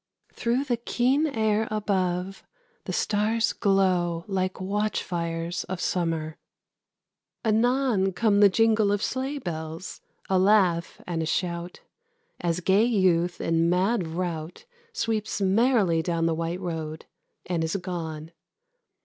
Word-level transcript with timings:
Through 0.33 0.63
the 0.63 0.77
keen 0.77 1.27
air 1.27 1.67
above 1.69 2.43
The 2.85 2.91
stars 2.91 3.53
glow 3.53 4.25
like 4.27 4.59
watch 4.59 5.03
fires 5.03 5.63
of 5.65 5.79
summer. 5.79 6.39
Anon 7.45 8.11
Come 8.13 8.39
the 8.39 8.49
jingle 8.49 8.91
of 8.91 9.03
sleigh 9.03 9.37
bells, 9.37 10.01
a 10.27 10.39
laugh 10.39 10.99
and 11.05 11.21
a 11.21 11.27
shout, 11.27 11.81
As 12.39 12.61
gay 12.61 12.83
youth, 12.85 13.39
in 13.39 13.69
mad 13.69 14.07
rout, 14.07 14.65
Sweeps 14.91 15.39
merrily 15.39 16.01
down 16.01 16.25
the 16.25 16.33
white 16.33 16.59
road, 16.61 17.05
and 17.45 17.63
is 17.63 17.75
gone. 17.75 18.31